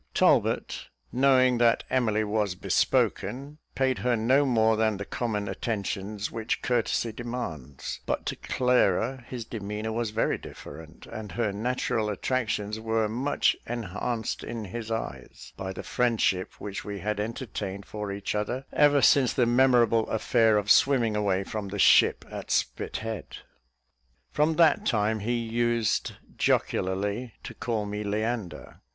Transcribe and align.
Talbot 0.15 0.87
knowing 1.11 1.59
that 1.59 1.83
Emily 1.87 2.23
was 2.23 2.55
bespoken, 2.55 3.59
paid 3.75 3.99
her 3.99 4.15
no 4.17 4.47
more 4.47 4.75
than 4.75 4.97
the 4.97 5.05
common 5.05 5.47
attentions 5.47 6.31
which 6.31 6.63
courtesy 6.63 7.11
demands; 7.11 7.99
but 8.07 8.25
to 8.25 8.35
Clara 8.35 9.23
his 9.29 9.45
demeanour 9.45 9.91
was 9.91 10.09
very 10.09 10.39
different: 10.39 11.05
and 11.05 11.33
her 11.33 11.53
natural 11.53 12.09
attractions 12.09 12.79
were 12.79 13.07
much 13.07 13.55
enhanced 13.67 14.43
in 14.43 14.65
his 14.65 14.89
eyes, 14.89 15.53
by 15.55 15.71
the 15.71 15.83
friendship 15.83 16.53
which 16.59 16.83
we 16.83 16.97
had 17.01 17.19
entertained 17.19 17.85
for 17.85 18.11
each 18.11 18.33
other 18.33 18.65
ever 18.73 19.03
since 19.03 19.33
the 19.33 19.45
memorable 19.45 20.09
affair 20.09 20.57
of 20.57 20.71
swimming 20.71 21.15
away 21.15 21.43
from 21.43 21.67
the 21.67 21.77
ship 21.77 22.25
at 22.31 22.49
Spithead; 22.49 23.37
from 24.31 24.55
that 24.55 24.83
time 24.83 25.19
he 25.19 25.37
used 25.37 26.13
jocularly 26.37 27.33
to 27.43 27.53
call 27.53 27.85
me 27.85 28.03
"Leander." 28.03 28.81